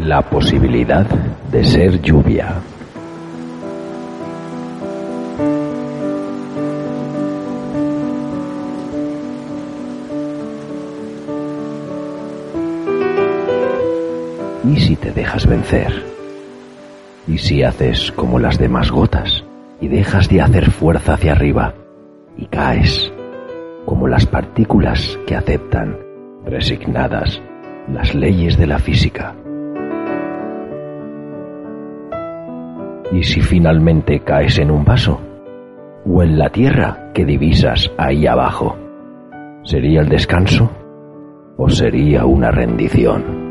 [0.00, 1.06] La posibilidad
[1.52, 2.60] de ser lluvia.
[14.64, 15.92] ¿Y si te dejas vencer?
[17.28, 19.44] ¿Y si haces como las demás gotas
[19.80, 21.72] y dejas de hacer fuerza hacia arriba
[22.36, 23.12] y caes
[23.86, 25.96] como las partículas que aceptan,
[26.44, 27.40] resignadas,
[27.88, 29.36] las leyes de la física?
[33.12, 35.20] ¿Y si finalmente caes en un vaso?
[36.06, 38.76] ¿O en la tierra que divisas ahí abajo?
[39.62, 40.70] ¿Sería el descanso
[41.56, 43.44] o sería una rendición?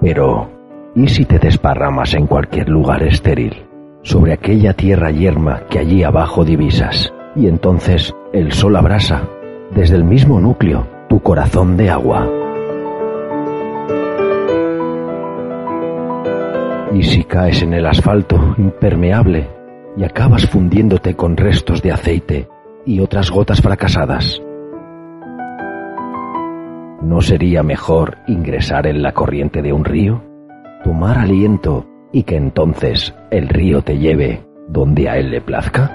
[0.00, 0.48] Pero,
[0.94, 3.66] ¿y si te desparramas en cualquier lugar estéril,
[4.02, 9.22] sobre aquella tierra yerma que allí abajo divisas, y entonces el sol abrasa,
[9.74, 12.37] desde el mismo núcleo, tu corazón de agua?
[16.98, 19.48] ¿Y si caes en el asfalto impermeable
[19.96, 22.48] y acabas fundiéndote con restos de aceite
[22.84, 24.42] y otras gotas fracasadas?
[27.00, 30.24] ¿No sería mejor ingresar en la corriente de un río?
[30.82, 35.92] Tomar aliento y que entonces el río te lleve donde a él le plazca?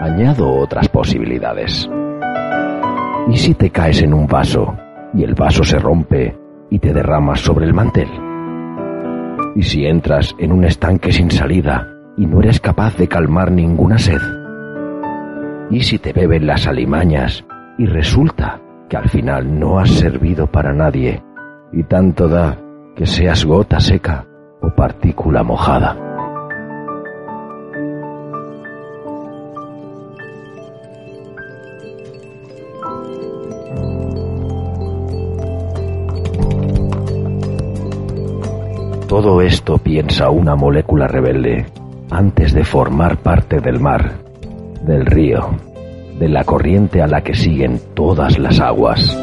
[0.00, 1.88] Añado otras posibilidades.
[3.28, 4.76] ¿Y si te caes en un vaso
[5.14, 6.36] y el vaso se rompe
[6.70, 8.23] y te derramas sobre el mantel?
[9.54, 13.98] ¿Y si entras en un estanque sin salida y no eres capaz de calmar ninguna
[13.98, 14.20] sed?
[15.70, 17.44] ¿Y si te beben las alimañas
[17.78, 21.22] y resulta que al final no has servido para nadie
[21.72, 22.58] y tanto da
[22.94, 24.26] que seas gota seca
[24.60, 26.13] o partícula mojada.
[39.14, 41.66] Todo esto piensa una molécula rebelde
[42.10, 44.14] antes de formar parte del mar,
[44.82, 45.50] del río,
[46.18, 49.16] de la corriente a la que siguen todas las aguas.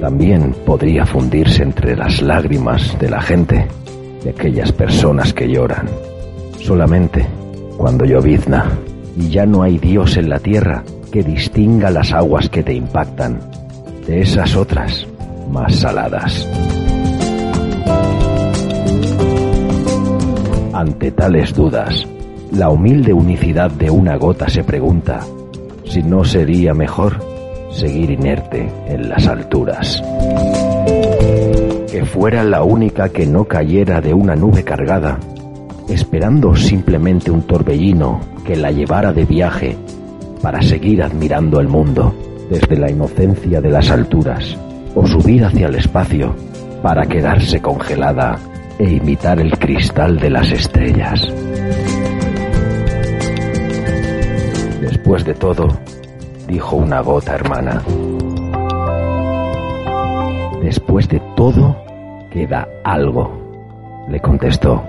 [0.00, 3.68] También podría fundirse entre las lágrimas de la gente,
[4.24, 5.88] de aquellas personas que lloran,
[6.58, 7.24] solamente
[7.76, 8.72] cuando llovizna
[9.16, 10.82] y ya no hay Dios en la tierra
[11.12, 13.38] que distinga las aguas que te impactan
[14.04, 15.06] de esas otras
[15.48, 16.48] más saladas.
[20.78, 22.06] Ante tales dudas,
[22.52, 25.26] la humilde unicidad de una gota se pregunta
[25.84, 27.18] si no sería mejor
[27.72, 30.00] seguir inerte en las alturas.
[31.90, 35.18] Que fuera la única que no cayera de una nube cargada,
[35.88, 39.76] esperando simplemente un torbellino que la llevara de viaje
[40.40, 42.14] para seguir admirando el mundo
[42.48, 44.56] desde la inocencia de las alturas
[44.94, 46.36] o subir hacia el espacio
[46.82, 48.38] para quedarse congelada
[48.78, 51.20] e imitar el cristal de las estrellas.
[54.80, 55.66] Después de todo,
[56.46, 57.82] dijo una gota hermana,
[60.62, 61.76] después de todo
[62.30, 64.84] queda algo, le contestó.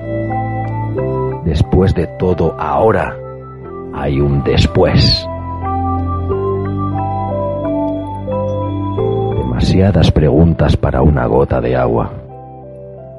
[1.44, 3.18] Después de todo ahora
[3.96, 5.28] hay un después.
[9.36, 12.12] Demasiadas preguntas para una gota de agua.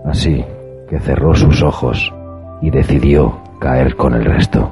[0.05, 0.45] Así
[0.91, 2.13] que cerró sus ojos
[2.61, 4.69] y decidió caer con el resto,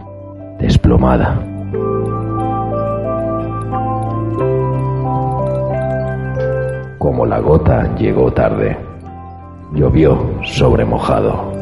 [0.58, 1.40] desplomada.
[6.98, 8.76] Como la gota llegó tarde,
[9.72, 11.57] llovió sobre mojado.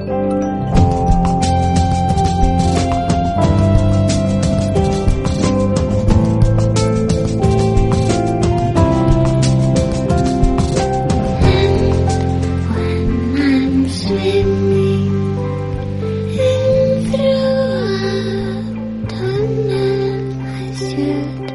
[20.96, 21.45] 见。